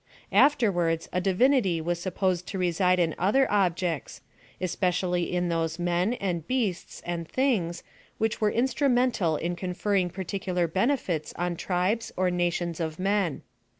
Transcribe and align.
Afterwards 0.33 1.07
a 1.13 1.21
46 1.21 1.37
PIIILOSOPHYOFTHE 1.37 1.51
divinit} 1.61 1.83
was 1.83 1.99
supposed 2.01 2.47
to 2.47 2.57
reside 2.57 2.97
in 2.97 3.13
other 3.19 3.45
ODJccU^ 3.51 4.21
especially 4.59 5.31
in 5.31 5.49
those 5.49 5.77
men, 5.77 6.13
and 6.15 6.47
beasts, 6.47 7.03
and 7.05 7.27
things, 7.27 7.83
which 8.17 8.41
were 8.41 8.49
instrumental 8.49 9.35
in 9.35 9.55
conferring 9.55 10.09
particular 10.09 10.67
benefits 10.67 11.35
on 11.37 11.55
tribes 11.55 12.11
or 12.17 12.31
nations 12.31 12.79
of 12.79 12.97
men. 12.97 13.43